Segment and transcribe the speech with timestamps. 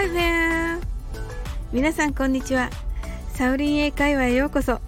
[0.00, 0.80] Hi there!
[1.72, 2.70] 皆さんこんにちは。
[3.34, 4.80] サウリン英会話へようこそ。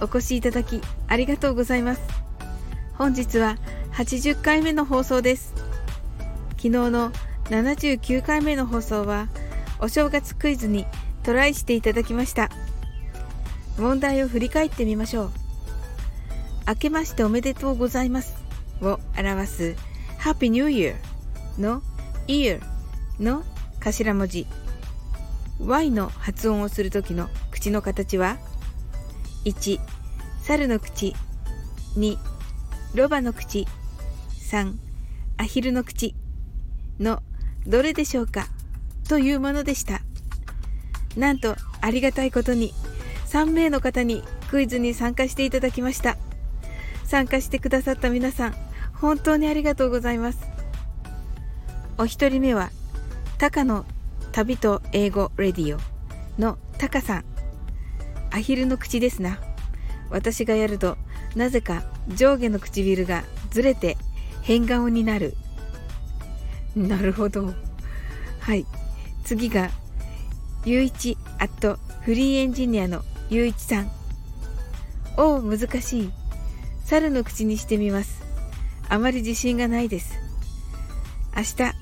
[0.00, 2.00] お越しいただきありがとうございます。
[2.94, 3.58] 本日は
[3.92, 5.52] 80回目の放送です。
[6.52, 7.12] 昨日の
[7.50, 9.28] 79回目の放送は
[9.78, 10.86] お正月クイズに
[11.24, 12.48] トライしていただきました。
[13.76, 15.30] 問題を振り返ってみましょう。
[16.68, 18.34] 明けましておめでとうございます
[18.80, 19.76] を表す
[20.20, 20.94] Happy New Year
[21.58, 21.82] の
[22.28, 22.62] Ear
[23.20, 23.44] の
[23.82, 24.46] 頭文字。
[25.58, 28.38] Y の発音をする時の口の形は
[29.44, 29.80] ？1
[30.42, 31.14] 猿の口。
[31.96, 32.16] 2
[32.94, 33.66] ロバの口。
[34.50, 34.74] 3
[35.36, 36.14] アヒルの口。
[37.00, 37.22] の
[37.66, 38.46] どれでしょうか？
[39.08, 40.00] というものでした。
[41.16, 42.72] なんとありがたいことに
[43.26, 46.16] 3名の方にクイズに参加していただきました。
[47.04, 48.54] 参加してくださった皆さん
[48.94, 50.38] 本当にありがとうございます。
[51.98, 52.70] お一人目は
[53.42, 53.84] タカの
[54.30, 55.80] 旅と英語レディオ
[56.40, 57.24] のタカさん
[58.30, 59.40] アヒルの口ですな。
[60.10, 60.96] 私がやると
[61.34, 63.96] なぜか上下の唇がずれて
[64.42, 65.34] 変顔になる。
[66.76, 67.52] なるほど。
[68.38, 68.64] はい。
[69.24, 69.70] 次が
[70.64, 73.90] ゆういちアットフリーエンジニアのゆういちさん。
[75.16, 76.12] おお難しい。
[76.84, 78.22] 猿の口にしてみます。
[78.88, 80.16] あまり自信がないです。
[81.36, 81.81] 明日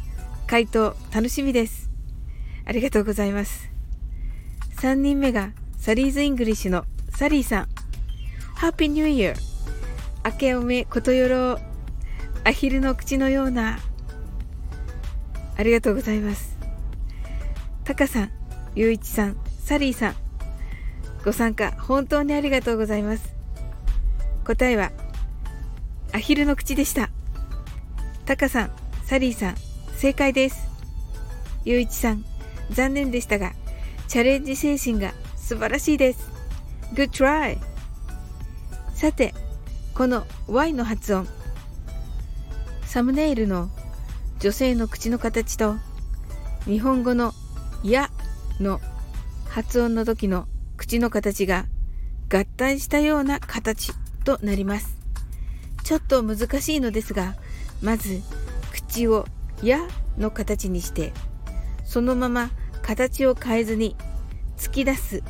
[0.51, 1.91] 回答楽しみです。
[2.65, 3.71] ありがとうございます。
[4.79, 7.69] 3人目がサリーズ・イングリッシュのサリーさん。
[8.57, 9.37] ハッピーニューイヤー。
[10.25, 11.61] 明けおめことよろ。
[12.43, 13.79] アヒルの口のような。
[15.57, 16.59] ありがとうございます。
[17.85, 18.33] タカさん、
[18.75, 20.15] ゆういちさん、サリーさん。
[21.25, 23.37] ご参加本当にありがとうございます。
[24.45, 24.91] 答えは、
[26.13, 27.09] アヒルの口でした。
[28.25, 28.73] タカさん、
[29.05, 29.70] サリーさん、
[30.01, 30.67] 正解です。
[31.67, 32.25] ゆういちさん、
[32.71, 33.53] 残念でしたが、
[34.09, 36.31] チャレンジ精神が素晴らしいです。
[36.95, 37.59] Good try!
[38.95, 39.35] さて、
[39.93, 41.29] この Y の発音。
[42.87, 43.69] サムネイルの
[44.39, 45.77] 女性の口の形と
[46.65, 47.35] 日本語の
[47.85, 48.09] や
[48.59, 48.81] の
[49.51, 50.49] 発音の時の
[50.79, 51.67] 口の形が
[52.33, 53.93] 合体したような形
[54.25, 54.97] となります。
[55.85, 57.37] ちょっと難しいのですが、
[57.83, 58.23] まず
[58.73, 59.27] 口を
[59.63, 59.87] や
[60.19, 61.13] の形にして
[61.85, 62.51] そのまま
[62.83, 63.97] 形を変えずに
[64.57, 65.23] 突き出す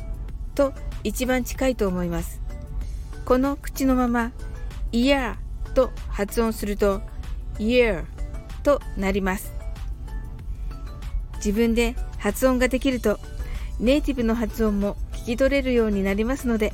[0.55, 2.41] と一番近いと思います。
[3.25, 4.31] この口のまま
[4.91, 5.35] ear
[5.73, 7.01] と発音すると
[7.57, 8.05] year
[8.63, 9.53] となります。
[11.37, 13.19] 自分で発音ができると
[13.79, 16.73] ネイティブの発音も聞き取れるようになりますので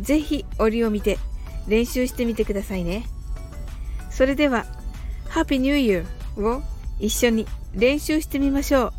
[0.00, 1.18] ぜひ折を見て
[1.66, 3.06] 練習してみてくださいね。
[4.10, 4.66] それでは
[5.28, 6.04] Happy New Year
[6.36, 6.62] を
[6.98, 8.92] 一緒に練習してみましょう。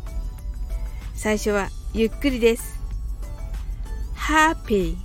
[1.14, 2.78] 最初はゆっくりです。
[4.14, 4.96] Happy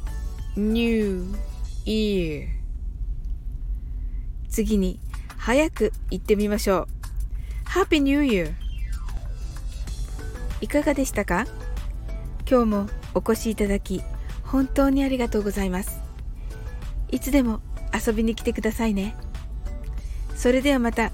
[0.56, 1.26] New
[1.86, 2.48] Year
[4.50, 5.00] 次に
[5.38, 6.88] 早く言ってみましょ
[7.66, 7.70] う。
[7.70, 8.54] Happy New Year
[10.62, 11.48] いかがでしたか？
[12.48, 14.04] 今日もお越しいただき
[14.44, 16.00] 本当にありがとうございます。
[17.10, 17.62] いつでも
[17.94, 19.16] 遊びに来てくださいね。
[20.36, 21.12] それではまた。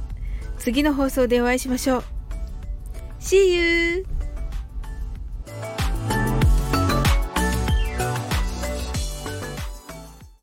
[0.60, 2.04] 次の放送でお会いしましょう
[3.20, 4.19] See you!